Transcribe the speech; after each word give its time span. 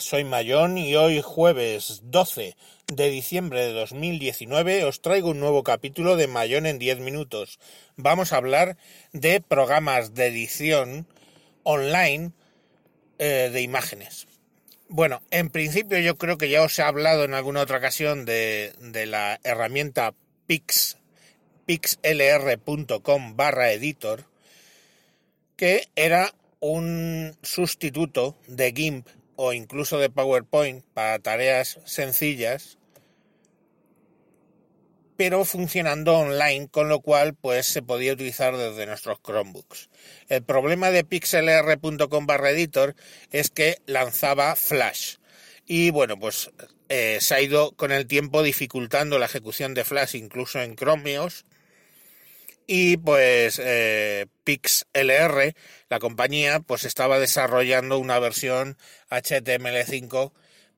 Soy 0.00 0.24
Mayón 0.24 0.78
y 0.78 0.94
hoy 0.96 1.22
jueves 1.22 2.02
12 2.04 2.56
de 2.86 3.10
diciembre 3.10 3.60
de 3.66 3.72
2019 3.72 4.84
os 4.84 5.00
traigo 5.00 5.30
un 5.30 5.40
nuevo 5.40 5.62
capítulo 5.62 6.16
de 6.16 6.26
Mayón 6.26 6.66
en 6.66 6.78
10 6.78 7.00
minutos. 7.00 7.58
Vamos 7.96 8.32
a 8.32 8.36
hablar 8.36 8.76
de 9.12 9.40
programas 9.40 10.14
de 10.14 10.26
edición 10.26 11.06
online 11.62 12.32
eh, 13.18 13.50
de 13.52 13.62
imágenes. 13.62 14.26
Bueno, 14.88 15.22
en 15.30 15.50
principio 15.50 15.98
yo 15.98 16.16
creo 16.16 16.36
que 16.36 16.50
ya 16.50 16.62
os 16.62 16.78
he 16.78 16.82
hablado 16.82 17.24
en 17.24 17.34
alguna 17.34 17.62
otra 17.62 17.78
ocasión 17.78 18.24
de, 18.24 18.72
de 18.80 19.06
la 19.06 19.40
herramienta 19.44 20.14
Pix, 20.46 20.98
pixlr.com 21.64 23.36
barra 23.36 23.72
editor, 23.72 24.24
que 25.56 25.88
era 25.96 26.34
un 26.60 27.36
sustituto 27.42 28.36
de 28.46 28.72
GIMP 28.72 29.06
o 29.36 29.52
incluso 29.52 29.98
de 29.98 30.10
PowerPoint 30.10 30.84
para 30.94 31.18
tareas 31.18 31.78
sencillas, 31.84 32.78
pero 35.16 35.44
funcionando 35.44 36.14
online, 36.14 36.68
con 36.68 36.88
lo 36.88 37.00
cual 37.00 37.34
pues 37.34 37.66
se 37.66 37.82
podía 37.82 38.12
utilizar 38.12 38.56
desde 38.56 38.86
nuestros 38.86 39.18
Chromebooks. 39.22 39.88
El 40.28 40.42
problema 40.42 40.90
de 40.90 41.04
pixlr.com 41.04 42.26
barra 42.26 42.50
editor 42.50 42.94
es 43.30 43.50
que 43.50 43.78
lanzaba 43.86 44.56
Flash. 44.56 45.16
Y 45.66 45.90
bueno, 45.90 46.18
pues 46.18 46.50
eh, 46.88 47.18
se 47.20 47.34
ha 47.34 47.40
ido 47.40 47.72
con 47.72 47.92
el 47.92 48.06
tiempo 48.06 48.42
dificultando 48.42 49.18
la 49.18 49.26
ejecución 49.26 49.74
de 49.74 49.84
Flash 49.84 50.16
incluso 50.16 50.60
en 50.60 50.76
Chromeos 50.76 51.44
y 52.66 52.96
pues 52.96 53.60
eh, 53.62 54.26
PixLR, 54.44 55.54
la 55.88 55.98
compañía, 55.98 56.60
pues 56.60 56.84
estaba 56.84 57.18
desarrollando 57.18 57.98
una 57.98 58.18
versión 58.18 58.76
HTML5 59.10 60.32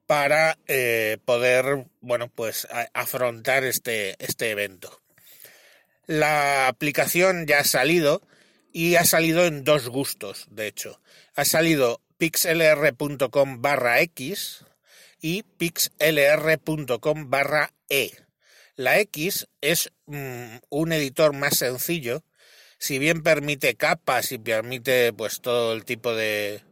para 0.07 0.59
eh, 0.67 1.19
poder, 1.25 1.87
bueno, 2.01 2.29
pues 2.29 2.67
afrontar 2.95 3.65
este, 3.65 4.17
este 4.25 4.51
evento. 4.51 5.03
La 6.07 6.69
aplicación 6.69 7.47
ya 7.47 7.61
ha 7.61 7.65
salido 7.65 8.23
y 8.73 8.97
ha 8.97 9.05
salido 9.05 9.45
en 9.45 9.65
dos 9.65 9.89
gustos, 9.89 10.47
de 10.51 10.67
hecho. 10.67 11.01
Ha 11.35 11.45
salido 11.45 12.01
pixlr.com 12.17 13.61
barra 13.61 14.01
X 14.01 14.65
y 15.21 15.43
pixlr.com 15.43 17.31
barra 17.31 17.73
E. 17.89 18.13
La 18.77 18.99
X 19.01 19.49
es 19.61 19.93
mm, 20.09 20.57
un 20.71 20.93
editor 20.93 21.33
más 21.33 21.57
sencillo, 21.57 22.25
si 22.79 22.99
bien 22.99 23.23
permite 23.23 23.75
capas 23.77 24.33
y 24.33 24.39
permite 24.39 25.13
pues 25.13 25.41
todo 25.41 25.73
el 25.73 25.85
tipo 25.85 26.15
de 26.15 26.63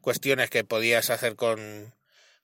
cuestiones 0.00 0.50
que 0.50 0.64
podías 0.64 1.10
hacer 1.10 1.36
con, 1.36 1.94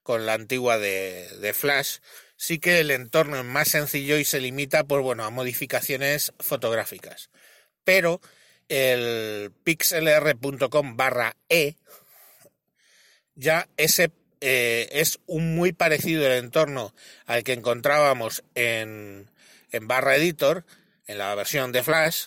con 0.02 0.26
la 0.26 0.34
antigua 0.34 0.78
de, 0.78 1.28
de, 1.40 1.54
Flash, 1.54 1.98
sí 2.36 2.58
que 2.58 2.80
el 2.80 2.90
entorno 2.90 3.38
es 3.38 3.44
más 3.44 3.68
sencillo 3.68 4.18
y 4.18 4.24
se 4.24 4.40
limita 4.40 4.84
pues, 4.84 5.02
bueno, 5.02 5.24
a 5.24 5.30
modificaciones 5.30 6.32
fotográficas. 6.40 7.30
Pero 7.84 8.20
el 8.68 9.52
pixlr.com 9.64 10.96
barra 10.96 11.36
E 11.48 11.76
ya 13.34 13.68
ese 13.76 14.10
eh, 14.40 14.88
es 14.92 15.20
un 15.26 15.54
muy 15.54 15.72
parecido 15.72 16.26
el 16.26 16.44
entorno 16.44 16.94
al 17.26 17.44
que 17.44 17.52
encontrábamos 17.52 18.44
en, 18.54 19.30
en 19.74 19.88
barra 19.88 20.16
editor, 20.16 20.64
en 21.06 21.18
la 21.18 21.34
versión 21.34 21.72
de 21.72 21.82
Flash, 21.82 22.26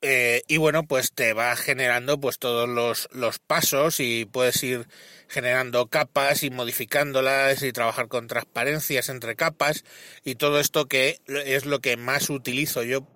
eh, 0.00 0.42
y 0.46 0.58
bueno, 0.58 0.84
pues 0.84 1.12
te 1.12 1.32
va 1.32 1.56
generando 1.56 2.20
pues 2.20 2.38
todos 2.38 2.68
los, 2.68 3.08
los, 3.12 3.40
pasos 3.40 3.98
y 3.98 4.26
puedes 4.26 4.62
ir 4.62 4.86
generando 5.26 5.88
capas 5.88 6.44
y 6.44 6.50
modificándolas 6.50 7.64
y 7.64 7.72
trabajar 7.72 8.06
con 8.06 8.28
transparencias 8.28 9.08
entre 9.08 9.34
capas 9.34 9.84
y 10.24 10.36
todo 10.36 10.60
esto 10.60 10.86
que 10.86 11.20
es 11.26 11.66
lo 11.66 11.80
que 11.80 11.96
más 11.96 12.30
utilizo 12.30 12.84
yo 12.84 13.08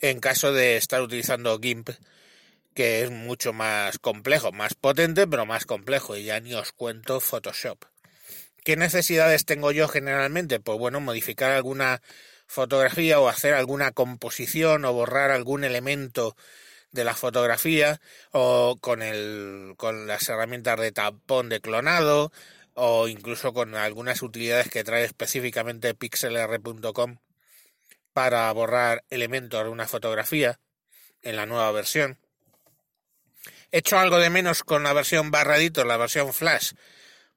en 0.00 0.20
caso 0.20 0.54
de 0.54 0.78
estar 0.78 1.02
utilizando 1.02 1.58
GIMP 1.60 1.90
que 2.76 3.02
es 3.02 3.10
mucho 3.10 3.52
más 3.52 3.98
complejo, 3.98 4.52
más 4.52 4.74
potente, 4.74 5.26
pero 5.26 5.46
más 5.46 5.64
complejo, 5.64 6.14
y 6.14 6.24
ya 6.24 6.40
ni 6.40 6.52
os 6.52 6.72
cuento 6.72 7.20
Photoshop. 7.20 7.86
¿Qué 8.64 8.76
necesidades 8.76 9.46
tengo 9.46 9.72
yo 9.72 9.88
generalmente? 9.88 10.60
Pues 10.60 10.78
bueno, 10.78 11.00
modificar 11.00 11.52
alguna 11.52 12.02
fotografía 12.46 13.20
o 13.20 13.28
hacer 13.28 13.54
alguna 13.54 13.92
composición 13.92 14.84
o 14.84 14.92
borrar 14.92 15.30
algún 15.30 15.64
elemento 15.64 16.36
de 16.92 17.04
la 17.04 17.14
fotografía 17.14 18.00
o 18.32 18.76
con 18.80 19.02
el 19.02 19.74
con 19.76 20.06
las 20.06 20.28
herramientas 20.28 20.80
de 20.80 20.92
tampón 20.92 21.48
de 21.48 21.60
clonado 21.60 22.32
o 22.74 23.08
incluso 23.08 23.52
con 23.52 23.74
algunas 23.74 24.22
utilidades 24.22 24.68
que 24.70 24.84
trae 24.84 25.04
específicamente 25.04 25.94
pixlr.com 25.94 27.16
para 28.12 28.50
borrar 28.52 29.04
elementos 29.10 29.62
de 29.64 29.70
una 29.70 29.86
fotografía 29.86 30.60
en 31.22 31.36
la 31.36 31.46
nueva 31.46 31.70
versión 31.72 32.18
hecho 33.72 33.98
algo 33.98 34.18
de 34.18 34.30
menos 34.30 34.62
con 34.62 34.82
la 34.82 34.92
versión 34.92 35.30
barra 35.30 35.58
editor, 35.58 35.86
la 35.86 35.96
versión 35.96 36.32
flash. 36.32 36.72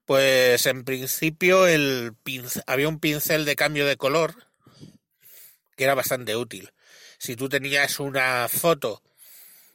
Pues 0.04 0.66
en 0.66 0.84
principio 0.84 1.66
el 1.66 2.14
había 2.66 2.88
un 2.88 2.98
pincel 2.98 3.44
de 3.44 3.56
cambio 3.56 3.86
de 3.86 3.96
color 3.96 4.34
que 5.80 5.84
era 5.84 5.94
bastante 5.94 6.36
útil. 6.36 6.74
Si 7.16 7.36
tú 7.36 7.48
tenías 7.48 8.00
una 8.00 8.46
foto 8.48 9.02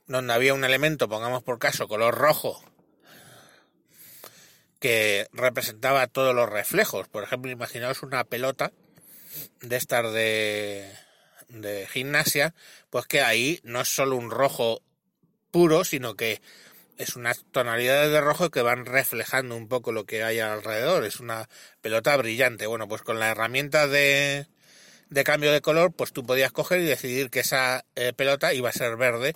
donde 0.06 0.36
había 0.36 0.54
un 0.54 0.64
elemento, 0.64 1.10
pongamos 1.10 1.42
por 1.42 1.58
caso, 1.58 1.88
color 1.88 2.14
rojo, 2.14 2.64
que 4.80 5.28
representaba 5.34 6.06
todos 6.06 6.36
los 6.36 6.48
reflejos. 6.48 7.08
Por 7.08 7.24
ejemplo, 7.24 7.50
imaginaos 7.50 8.04
una 8.04 8.24
pelota 8.24 8.72
de 9.62 9.78
estas 9.78 10.14
de, 10.14 10.96
de 11.48 11.88
gimnasia, 11.88 12.54
pues 12.92 13.08
que 13.08 13.22
ahí 13.22 13.60
no 13.64 13.82
es 13.82 13.88
solo 13.88 14.16
un 14.16 14.30
rojo 14.30 14.84
puro, 15.50 15.84
sino 15.86 16.16
que 16.16 16.40
es 17.00 17.16
unas 17.16 17.46
tonalidades 17.52 18.12
de 18.12 18.22
rojo 18.22 18.52
que 18.52 18.62
van 18.62 18.86
reflejando 18.86 19.56
un 19.56 19.68
poco 19.68 19.92
lo 19.92 20.06
que 20.06 20.24
hay 20.24 20.38
alrededor. 20.38 21.04
Es 21.04 21.20
una 21.20 21.50
pelota 21.82 22.16
brillante. 22.16 22.68
Bueno, 22.68 22.88
pues 22.88 23.02
con 23.02 23.18
la 23.18 23.32
herramienta 23.32 23.88
de, 23.88 24.46
de 25.10 25.24
cambio 25.24 25.52
de 25.52 25.62
color, 25.62 25.94
pues 25.94 26.12
tú 26.14 26.26
podías 26.26 26.52
coger 26.52 26.82
y 26.82 26.86
decidir 26.86 27.30
que 27.30 27.42
esa 27.42 27.86
eh, 27.96 28.14
pelota 28.14 28.54
iba 28.54 28.70
a 28.70 28.74
ser 28.74 28.96
verde. 28.98 29.34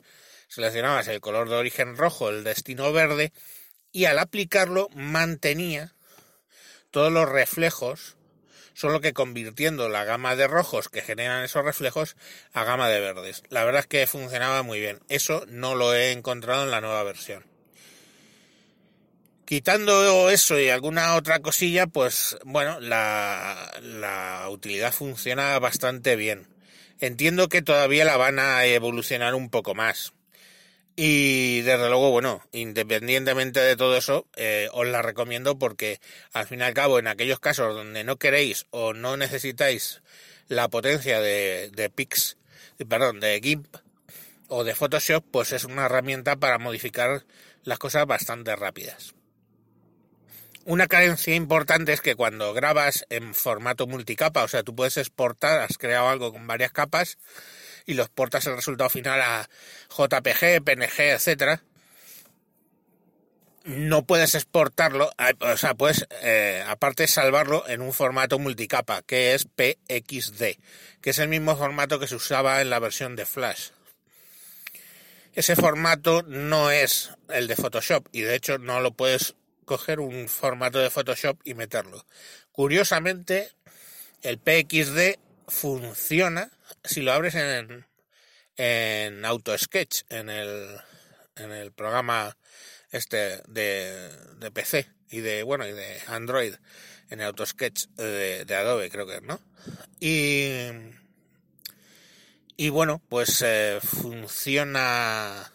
Seleccionabas 0.48 1.08
el 1.08 1.22
color 1.22 1.50
de 1.50 1.56
origen 1.56 1.96
rojo, 1.96 2.30
el 2.30 2.44
destino 2.44 2.92
verde, 2.92 3.32
y 3.92 4.06
al 4.06 4.20
aplicarlo 4.20 4.90
mantenía 4.96 5.94
todos 6.92 7.12
los 7.12 7.30
reflejos 7.30 8.18
solo 8.80 9.02
que 9.02 9.12
convirtiendo 9.12 9.90
la 9.90 10.06
gama 10.06 10.38
de 10.38 10.48
rojos 10.48 10.88
que 10.88 11.02
generan 11.02 11.44
esos 11.44 11.66
reflejos 11.66 12.16
a 12.54 12.64
gama 12.64 12.88
de 12.88 13.02
verdes. 13.02 13.44
La 13.50 13.66
verdad 13.66 13.82
es 13.82 13.88
que 13.88 14.08
funcionaba 14.08 14.64
muy 14.64 14.80
bien. 14.80 15.02
Eso 15.10 15.44
no 15.50 15.76
lo 15.76 15.94
he 15.94 16.14
encontrado 16.14 16.64
en 16.64 16.72
la 16.72 16.80
nueva 16.80 17.04
versión. 17.04 17.49
Quitando 19.50 20.30
eso 20.30 20.60
y 20.60 20.70
alguna 20.70 21.16
otra 21.16 21.40
cosilla, 21.40 21.88
pues 21.88 22.38
bueno, 22.46 22.80
la, 22.80 23.72
la 23.82 24.48
utilidad 24.52 24.94
funciona 24.94 25.58
bastante 25.58 26.16
bien. 26.16 26.46
Entiendo 27.00 27.50
que 27.50 27.64
todavía 27.64 28.06
la 28.06 28.16
van 28.16 28.38
a 28.38 28.64
evolucionar 28.66 29.34
un 29.34 29.50
poco 29.50 29.74
más. 29.74 30.14
Y 30.96 31.62
desde 31.62 31.90
luego, 31.90 32.12
bueno, 32.12 32.44
independientemente 32.52 33.60
de 33.60 33.76
todo 33.76 33.98
eso, 33.98 34.28
eh, 34.36 34.70
os 34.72 34.86
la 34.86 35.02
recomiendo 35.02 35.58
porque 35.58 36.00
al 36.32 36.46
fin 36.46 36.60
y 36.60 36.64
al 36.66 36.76
cabo, 36.76 37.00
en 37.00 37.08
aquellos 37.08 37.40
casos 37.40 37.74
donde 37.74 38.04
no 38.04 38.18
queréis 38.18 38.68
o 38.70 38.94
no 38.94 39.18
necesitáis 39.18 40.04
la 40.48 40.68
potencia 40.68 41.22
de, 41.22 41.72
de 41.74 41.90
Pix, 41.90 42.38
perdón, 42.88 43.20
de 43.20 43.40
GIMP 43.42 43.78
o 44.48 44.64
de 44.64 44.76
Photoshop, 44.76 45.26
pues 45.32 45.54
es 45.54 45.64
una 45.64 45.88
herramienta 45.88 46.36
para 46.36 46.60
modificar 46.60 47.26
las 47.64 47.80
cosas 47.80 48.06
bastante 48.06 48.56
rápidas. 48.56 49.16
Una 50.66 50.88
carencia 50.88 51.36
importante 51.36 51.94
es 51.94 52.02
que 52.02 52.16
cuando 52.16 52.54
grabas 52.54 53.06
en 53.10 53.34
formato 53.34 53.88
multicapa, 53.88 54.44
o 54.44 54.48
sea, 54.48 54.64
tú 54.64 54.76
puedes 54.76 54.98
exportar, 54.98 55.62
has 55.62 55.78
creado 55.78 56.10
algo 56.10 56.32
con 56.32 56.48
varias 56.48 56.72
capas, 56.72 57.18
y 57.86 57.94
los 57.94 58.10
portas 58.10 58.46
el 58.46 58.56
resultado 58.56 58.90
final 58.90 59.22
a 59.22 59.50
JPG, 59.90 60.64
PNG, 60.64 61.00
etcétera, 61.00 61.64
no 63.64 64.04
puedes 64.04 64.36
exportarlo, 64.36 65.12
o 65.40 65.58
sea, 65.58 65.74
puedes 65.74 66.08
eh, 66.22 66.64
aparte 66.68 67.08
salvarlo 67.08 67.68
en 67.68 67.82
un 67.82 67.94
formato 67.94 68.40
multicapa, 68.40 69.02
que 69.02 69.34
es 69.34 69.46
PXD, 69.46 70.60
que 71.02 71.10
es 71.10 71.20
el 71.20 71.30
mismo 71.30 71.56
formato 71.56 72.00
que 72.00 72.08
se 72.08 72.16
usaba 72.16 72.62
en 72.62 72.70
la 72.70 72.80
versión 72.80 73.16
de 73.16 73.26
Flash. 73.26 73.70
Ese 75.34 75.56
formato 75.56 76.24
no 76.24 76.72
es 76.72 77.12
el 77.30 77.48
de 77.48 77.56
Photoshop 77.56 78.08
y 78.12 78.22
de 78.22 78.36
hecho 78.36 78.58
no 78.58 78.82
lo 78.82 78.92
puedes 78.92 79.36
coger 79.70 80.00
un 80.00 80.28
formato 80.28 80.80
de 80.80 80.90
Photoshop 80.90 81.42
y 81.44 81.54
meterlo. 81.54 82.04
Curiosamente, 82.52 83.52
el 84.24 84.40
PXD 84.40 85.20
funciona 85.48 86.50
si 86.84 87.04
lo 87.04 87.14
abres 87.14 87.36
en, 87.36 87.86
en 88.58 89.24
AutoSketch, 89.24 90.06
en 90.10 90.32
el, 90.32 90.76
en 91.36 91.52
el 91.52 91.72
programa 91.72 92.36
este 92.90 93.44
de, 93.48 94.10
de 94.40 94.50
PC, 94.50 94.90
y 95.12 95.20
de, 95.20 95.44
bueno, 95.44 95.68
y 95.68 95.72
de 95.72 96.02
Android 96.08 96.56
en 97.12 97.20
el 97.20 97.28
AutoSketch 97.28 97.90
de, 97.90 98.56
Adobe, 98.56 98.90
creo 98.90 99.06
que, 99.06 99.22
¿no? 99.22 99.40
Y, 100.00 100.62
y 102.58 102.70
bueno, 102.70 103.04
pues 103.08 103.44
eh, 103.46 103.78
funciona, 103.84 105.52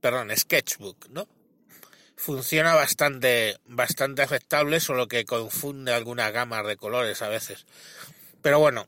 perdón, 0.00 0.36
Sketchbook, 0.36 1.08
¿no? 1.10 1.35
Funciona 2.16 2.74
bastante, 2.74 3.58
bastante 3.66 4.22
aceptable, 4.22 4.80
solo 4.80 5.06
que 5.06 5.24
confunde 5.24 5.92
algunas 5.92 6.32
gamas 6.32 6.66
de 6.66 6.76
colores 6.76 7.22
a 7.22 7.28
veces. 7.28 7.66
Pero 8.42 8.58
bueno, 8.58 8.86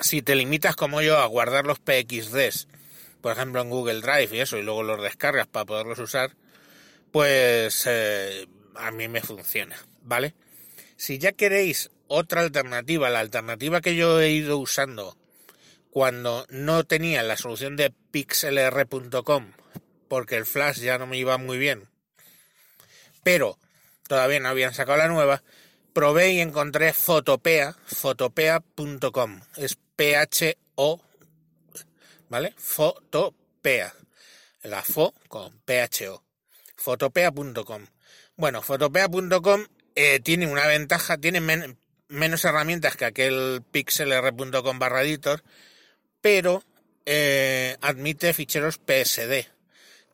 si 0.00 0.22
te 0.22 0.34
limitas 0.34 0.76
como 0.76 1.02
yo 1.02 1.18
a 1.18 1.26
guardar 1.26 1.66
los 1.66 1.78
PXDs, 1.78 2.68
por 3.20 3.32
ejemplo 3.32 3.60
en 3.60 3.70
Google 3.70 4.00
Drive 4.00 4.36
y 4.36 4.40
eso, 4.40 4.56
y 4.56 4.62
luego 4.62 4.82
los 4.82 5.02
descargas 5.02 5.46
para 5.46 5.66
poderlos 5.66 5.98
usar, 5.98 6.36
pues 7.12 7.84
eh, 7.86 8.46
a 8.76 8.90
mí 8.90 9.08
me 9.08 9.20
funciona, 9.20 9.76
¿vale? 10.02 10.34
Si 10.96 11.18
ya 11.18 11.32
queréis 11.32 11.90
otra 12.06 12.40
alternativa, 12.40 13.10
la 13.10 13.20
alternativa 13.20 13.80
que 13.80 13.96
yo 13.96 14.20
he 14.20 14.30
ido 14.30 14.58
usando 14.58 15.16
cuando 15.90 16.46
no 16.50 16.84
tenía 16.84 17.22
la 17.22 17.36
solución 17.36 17.76
de 17.76 17.92
pixlr.com, 18.10 19.52
porque 20.08 20.36
el 20.36 20.46
flash 20.46 20.80
ya 20.80 20.98
no 20.98 21.06
me 21.06 21.18
iba 21.18 21.38
muy 21.38 21.58
bien, 21.58 21.88
pero 23.22 23.58
todavía 24.06 24.40
no 24.40 24.48
habían 24.48 24.74
sacado 24.74 24.98
la 24.98 25.08
nueva, 25.08 25.42
probé 25.92 26.32
y 26.32 26.40
encontré 26.40 26.92
Fotopea, 26.92 27.76
fotopea.com, 27.86 29.40
es 29.56 29.78
P-H-O, 29.96 31.00
¿vale? 32.28 32.54
Fotopea, 32.56 33.94
la 34.62 34.82
fo 34.82 35.14
con 35.28 35.58
P-H-O, 35.60 36.22
fotopea.com. 36.76 37.86
Bueno, 38.36 38.62
fotopea.com 38.62 39.66
eh, 39.94 40.20
tiene 40.20 40.46
una 40.46 40.66
ventaja, 40.66 41.18
tiene 41.18 41.40
menos 42.08 42.44
herramientas 42.44 42.96
que 42.96 43.04
aquel 43.04 43.62
pixlr.com 43.70 44.78
barra 44.78 45.02
editor, 45.02 45.42
pero 46.20 46.62
eh, 47.04 47.76
admite 47.80 48.32
ficheros 48.34 48.78
PSD, 48.78 49.48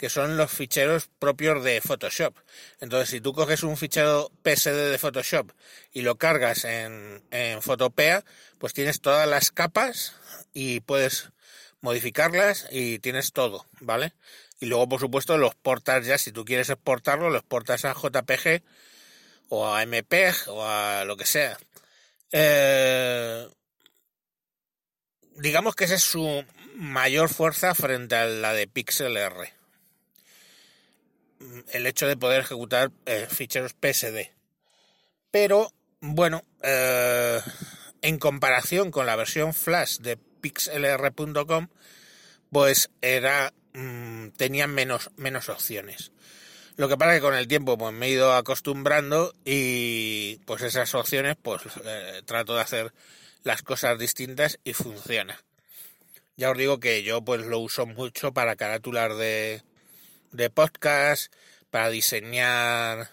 que 0.04 0.10
son 0.10 0.36
los 0.36 0.52
ficheros 0.52 1.08
propios 1.18 1.64
de 1.64 1.80
Photoshop. 1.80 2.36
Entonces, 2.78 3.08
si 3.08 3.22
tú 3.22 3.32
coges 3.32 3.62
un 3.62 3.78
fichero 3.78 4.30
PSD 4.42 4.90
de 4.90 4.98
Photoshop 4.98 5.50
y 5.94 6.02
lo 6.02 6.18
cargas 6.18 6.66
en, 6.66 7.22
en 7.30 7.62
Photopea, 7.62 8.22
pues 8.58 8.74
tienes 8.74 9.00
todas 9.00 9.26
las 9.26 9.50
capas 9.50 10.14
y 10.52 10.80
puedes 10.80 11.30
modificarlas 11.80 12.68
y 12.70 12.98
tienes 12.98 13.32
todo, 13.32 13.64
¿vale? 13.80 14.12
Y 14.60 14.66
luego, 14.66 14.90
por 14.90 15.00
supuesto, 15.00 15.38
los 15.38 15.54
portas 15.54 16.04
ya, 16.04 16.18
si 16.18 16.32
tú 16.32 16.44
quieres 16.44 16.68
exportarlo, 16.68 17.30
lo 17.30 17.38
exportas 17.38 17.86
a 17.86 17.94
JPG 17.94 18.62
o 19.48 19.74
a 19.74 19.86
MPEG 19.86 20.34
o 20.48 20.66
a 20.68 21.06
lo 21.06 21.16
que 21.16 21.24
sea. 21.24 21.56
Eh, 22.30 23.48
digamos 25.36 25.74
que 25.74 25.84
esa 25.84 25.94
es 25.94 26.02
su 26.02 26.44
mayor 26.74 27.30
fuerza 27.30 27.74
frente 27.74 28.16
a 28.16 28.26
la 28.26 28.52
de 28.52 28.66
PixelR. 28.66 29.63
El 31.72 31.86
hecho 31.86 32.06
de 32.06 32.16
poder 32.16 32.40
ejecutar 32.40 32.90
eh, 33.06 33.26
ficheros 33.30 33.74
PSD. 33.74 34.30
Pero, 35.30 35.72
bueno, 36.00 36.44
eh, 36.62 37.40
en 38.02 38.18
comparación 38.18 38.90
con 38.90 39.06
la 39.06 39.16
versión 39.16 39.54
Flash 39.54 39.98
de 39.98 40.16
pixlr.com, 40.16 41.68
pues 42.50 42.90
era 43.02 43.52
mmm, 43.72 44.28
tenía 44.36 44.66
menos, 44.66 45.10
menos 45.16 45.48
opciones. 45.48 46.12
Lo 46.76 46.88
que 46.88 46.96
pasa 46.96 47.14
que 47.14 47.20
con 47.20 47.34
el 47.34 47.46
tiempo 47.46 47.78
pues 47.78 47.92
me 47.94 48.06
he 48.06 48.10
ido 48.10 48.34
acostumbrando 48.34 49.34
y 49.44 50.36
pues 50.44 50.62
esas 50.62 50.94
opciones 50.94 51.36
pues 51.40 51.62
eh, 51.84 52.22
trato 52.24 52.54
de 52.54 52.62
hacer 52.62 52.92
las 53.44 53.62
cosas 53.62 53.98
distintas 53.98 54.58
y 54.64 54.72
funciona. 54.72 55.40
Ya 56.36 56.50
os 56.50 56.58
digo 56.58 56.80
que 56.80 57.04
yo 57.04 57.22
pues 57.22 57.46
lo 57.46 57.60
uso 57.60 57.86
mucho 57.86 58.32
para 58.32 58.56
carátulas 58.56 59.16
de, 59.16 59.62
de 60.34 60.50
podcast, 60.50 61.32
para 61.70 61.88
diseñar 61.90 63.10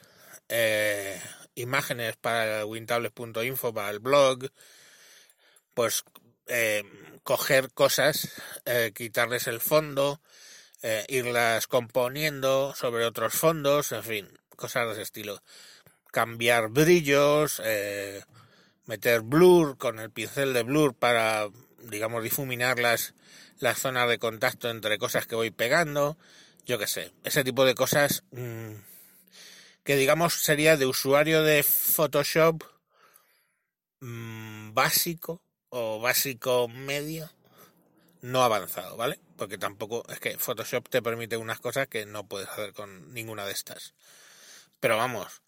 eh, 0.50 1.22
imágenes 1.56 2.16
para 2.18 2.66
wintables.info, 2.66 3.74
para 3.74 3.92
el 3.92 4.00
blog, 4.00 4.50
pues 5.74 6.04
eh, 6.48 6.84
coger 7.24 7.72
cosas, 7.74 8.30
eh, 8.66 8.92
quitarles 8.96 9.48
el 9.48 9.62
fondo, 9.62 10.20
eh, 10.82 11.06
irlas 11.08 11.68
componiendo 11.68 12.74
sobre 12.76 13.06
otros 13.06 13.34
fondos, 13.34 13.92
en 13.92 14.04
fin, 14.04 14.40
cosas 14.56 14.88
de 14.88 14.94
ese 14.94 15.02
estilo. 15.04 15.44
Cambiar 16.12 16.70
brillos, 16.70 17.62
meter 18.86 19.22
blur 19.22 19.78
con 19.78 20.00
el 20.00 20.12
pincel 20.12 20.54
de 20.54 20.64
blur 20.64 20.94
para, 20.94 21.48
digamos, 21.84 22.22
difuminar 22.22 22.80
las, 22.80 23.14
las 23.60 23.80
zonas 23.80 24.10
de 24.10 24.20
contacto 24.20 24.70
entre 24.70 24.98
cosas 24.98 25.26
que 25.26 25.36
voy 25.36 25.52
pegando, 25.52 26.18
yo 26.66 26.78
qué 26.78 26.88
sé, 26.88 27.12
ese 27.24 27.44
tipo 27.44 27.66
de 27.66 27.76
cosas 27.76 28.24
mmm, 28.32 28.76
que, 29.84 29.96
digamos, 29.96 30.34
sería 30.42 30.78
de 30.78 30.86
usuario 30.86 31.44
de 31.44 31.64
Photoshop 31.64 32.64
mmm, 34.00 34.74
básico 34.74 35.42
o 35.70 36.00
básico 36.00 36.68
medio 36.68 37.32
no 38.22 38.44
avanzado, 38.44 38.98
¿vale? 38.98 39.20
Porque 39.36 39.58
tampoco 39.58 40.04
es 40.10 40.20
que 40.20 40.38
Photoshop 40.38 40.90
te 40.90 41.02
permite 41.02 41.38
unas 41.38 41.60
cosas 41.60 41.88
que 41.88 42.06
no 42.06 42.28
puedes 42.28 42.50
hacer 42.50 42.74
con 42.74 43.14
ninguna 43.14 43.46
de 43.46 43.52
estas. 43.52 43.96
Pero 44.80 44.98
vamos, 44.98 45.42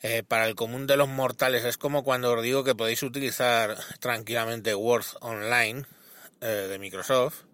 eh, 0.00 0.22
para 0.22 0.46
el 0.46 0.54
común 0.54 0.86
de 0.86 0.96
los 0.96 1.08
mortales 1.08 1.64
es 1.64 1.78
como 1.78 2.04
cuando 2.04 2.32
os 2.32 2.42
digo 2.42 2.64
que 2.64 2.74
podéis 2.74 3.02
utilizar 3.02 3.76
tranquilamente 4.00 4.74
Word 4.74 5.06
Online 5.20 5.84
eh, 6.40 6.46
de 6.46 6.78
Microsoft, 6.78 7.44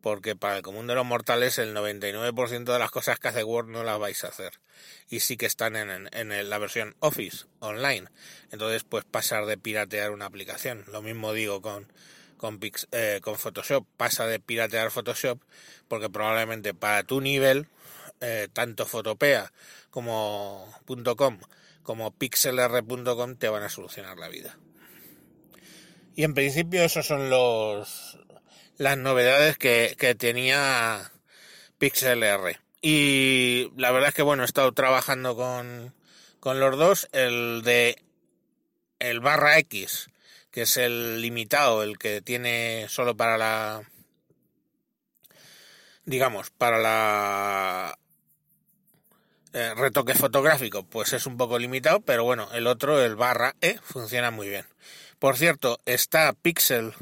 porque 0.00 0.36
para 0.36 0.56
el 0.56 0.62
común 0.62 0.86
de 0.86 0.94
los 0.94 1.04
mortales 1.04 1.58
el 1.58 1.74
99% 1.74 2.64
de 2.64 2.78
las 2.78 2.90
cosas 2.90 3.18
que 3.18 3.28
hace 3.28 3.44
Word 3.44 3.68
no 3.68 3.84
las 3.84 3.98
vais 3.98 4.24
a 4.24 4.28
hacer. 4.28 4.60
Y 5.08 5.20
sí 5.20 5.36
que 5.36 5.46
están 5.46 5.76
en, 5.76 6.08
en, 6.12 6.50
la 6.50 6.58
versión 6.58 6.94
Office 7.00 7.46
Online. 7.60 8.08
Entonces, 8.52 8.84
pues 8.84 9.04
pasar 9.04 9.46
de 9.46 9.58
piratear 9.58 10.10
una 10.10 10.26
aplicación. 10.26 10.84
Lo 10.88 11.02
mismo 11.02 11.32
digo 11.32 11.60
con 11.60 11.92
con, 12.38 12.60
eh, 12.92 13.20
con 13.20 13.36
Photoshop 13.36 13.84
pasa 13.96 14.26
de 14.26 14.40
piratear 14.40 14.90
Photoshop 14.90 15.42
porque 15.88 16.08
probablemente 16.08 16.72
para 16.72 17.02
tu 17.02 17.20
nivel 17.20 17.66
eh, 18.20 18.48
tanto 18.52 18.86
Fotopea 18.86 19.52
como 19.90 20.72
.com 21.16 21.38
como 21.82 22.10
pixlr.com 22.12 23.36
te 23.36 23.48
van 23.48 23.62
a 23.62 23.68
solucionar 23.68 24.18
la 24.18 24.28
vida. 24.28 24.58
Y 26.14 26.24
en 26.24 26.34
principio 26.34 26.82
esos 26.82 27.06
son 27.06 27.30
los 27.30 28.18
las 28.78 28.96
novedades 28.96 29.58
que, 29.58 29.94
que 29.98 30.14
tenía 30.14 31.12
PixLR. 31.78 32.58
Y 32.80 33.70
la 33.76 33.90
verdad 33.90 34.08
es 34.08 34.14
que 34.14 34.22
bueno, 34.22 34.42
he 34.42 34.46
estado 34.46 34.72
trabajando 34.72 35.36
con, 35.36 35.94
con 36.40 36.58
los 36.60 36.78
dos. 36.78 37.08
El 37.12 37.62
de 37.62 38.02
el 38.98 39.20
barra 39.20 39.58
X 39.58 40.08
que 40.50 40.62
es 40.62 40.76
el 40.76 41.20
limitado, 41.20 41.82
el 41.82 41.98
que 41.98 42.20
tiene 42.20 42.86
solo 42.88 43.16
para 43.16 43.36
la, 43.38 43.82
digamos, 46.04 46.50
para 46.50 46.78
la 46.78 47.98
eh, 49.52 49.74
retoque 49.76 50.14
fotográfico, 50.14 50.84
pues 50.84 51.12
es 51.12 51.26
un 51.26 51.36
poco 51.36 51.58
limitado, 51.58 52.00
pero 52.00 52.24
bueno, 52.24 52.48
el 52.52 52.66
otro, 52.66 53.02
el 53.02 53.16
barra 53.16 53.54
E, 53.60 53.78
funciona 53.82 54.30
muy 54.30 54.48
bien. 54.48 54.66
Por 55.18 55.36
cierto, 55.36 55.80
está 55.84 56.32
Pixel, 56.32 56.94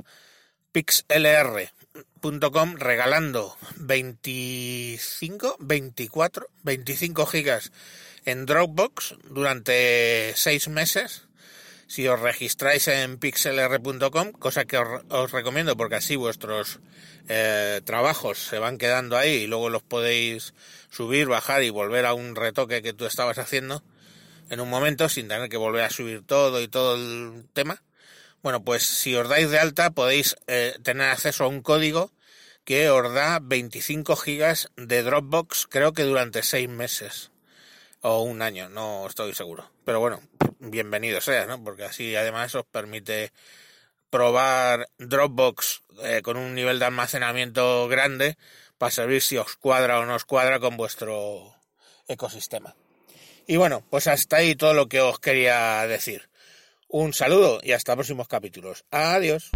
pixlr.com 0.76 2.74
regalando 2.76 3.56
25, 3.76 5.56
24, 5.58 6.48
25 6.64 7.24
gigas 7.24 7.72
en 8.26 8.44
Dropbox 8.44 9.14
durante 9.24 10.36
6 10.36 10.68
meses 10.68 11.22
si 11.86 12.06
os 12.08 12.20
registráis 12.20 12.88
en 12.88 13.16
pixlr.com, 13.16 14.32
cosa 14.32 14.66
que 14.66 14.76
os, 14.76 15.00
os, 15.08 15.32
recomiendo 15.32 15.78
porque 15.78 15.94
así 15.94 16.14
vuestros 16.16 16.80
eh, 17.30 17.80
trabajos 17.86 18.36
se 18.36 18.58
van 18.58 18.76
quedando 18.76 19.16
ahí 19.16 19.44
y 19.44 19.46
luego 19.46 19.70
los 19.70 19.82
podéis 19.82 20.52
subir, 20.90 21.26
bajar 21.26 21.62
y 21.62 21.70
volver 21.70 22.04
a 22.04 22.12
un 22.12 22.36
retoque 22.36 22.82
que 22.82 22.92
tú 22.92 23.06
estabas 23.06 23.38
haciendo 23.38 23.82
en 24.50 24.60
un 24.60 24.68
momento 24.68 25.08
sin 25.08 25.26
tener 25.26 25.48
que 25.48 25.56
volver 25.56 25.84
a 25.84 25.90
subir 25.90 26.20
todo 26.26 26.60
y 26.60 26.68
todo 26.68 26.96
el 26.96 27.46
tema. 27.54 27.80
Bueno, 28.46 28.62
pues 28.62 28.84
si 28.84 29.12
os 29.16 29.28
dais 29.28 29.50
de 29.50 29.58
alta 29.58 29.90
podéis 29.90 30.36
eh, 30.46 30.78
tener 30.84 31.10
acceso 31.10 31.42
a 31.42 31.48
un 31.48 31.62
código 31.62 32.12
que 32.62 32.90
os 32.90 33.10
da 33.10 33.40
25 33.42 34.14
gigas 34.14 34.70
de 34.76 35.02
Dropbox, 35.02 35.66
creo 35.66 35.92
que 35.92 36.04
durante 36.04 36.44
6 36.44 36.68
meses 36.68 37.32
o 38.02 38.22
un 38.22 38.42
año, 38.42 38.68
no 38.68 39.04
estoy 39.08 39.34
seguro. 39.34 39.68
Pero 39.84 39.98
bueno, 39.98 40.22
bienvenido 40.60 41.20
sea, 41.20 41.46
¿no? 41.46 41.58
Porque 41.64 41.86
así 41.86 42.14
además 42.14 42.54
os 42.54 42.64
permite 42.64 43.32
probar 44.10 44.90
Dropbox 44.98 45.82
eh, 46.04 46.22
con 46.22 46.36
un 46.36 46.54
nivel 46.54 46.78
de 46.78 46.84
almacenamiento 46.84 47.88
grande 47.88 48.38
para 48.78 48.92
saber 48.92 49.22
si 49.22 49.38
os 49.38 49.56
cuadra 49.56 49.98
o 49.98 50.06
no 50.06 50.14
os 50.14 50.24
cuadra 50.24 50.60
con 50.60 50.76
vuestro 50.76 51.52
ecosistema. 52.06 52.76
Y 53.48 53.56
bueno, 53.56 53.82
pues 53.90 54.06
hasta 54.06 54.36
ahí 54.36 54.54
todo 54.54 54.72
lo 54.72 54.86
que 54.86 55.00
os 55.00 55.18
quería 55.18 55.84
decir. 55.88 56.28
Un 56.88 57.12
saludo 57.12 57.60
y 57.62 57.72
hasta 57.72 57.94
próximos 57.94 58.28
capítulos. 58.28 58.84
Adiós. 58.90 59.50